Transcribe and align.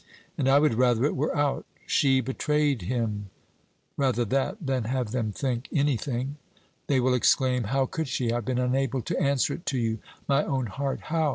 And 0.35 0.49
I 0.49 0.57
would 0.57 0.73
rather 0.73 1.05
it 1.05 1.15
were 1.15 1.37
out. 1.37 1.63
"She 1.85 2.21
betrayed 2.21 2.81
him." 2.81 3.29
Rather 3.95 4.25
that, 4.25 4.57
than 4.59 4.85
have 4.85 5.11
them 5.11 5.31
think 5.31 5.69
anything! 5.71 6.37
They 6.87 6.99
will 6.99 7.13
exclaim, 7.13 7.65
How 7.65 7.85
could 7.85 8.07
she! 8.07 8.31
I 8.31 8.35
have 8.37 8.45
been 8.45 8.57
unable 8.57 9.03
to 9.03 9.19
answer 9.21 9.53
it 9.53 9.67
to 9.67 9.77
you 9.77 9.99
my 10.27 10.43
own 10.43 10.65
heart. 10.65 11.01
How? 11.01 11.29